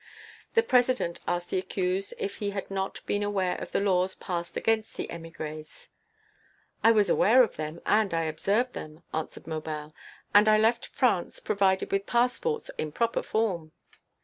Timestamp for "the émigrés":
4.97-5.89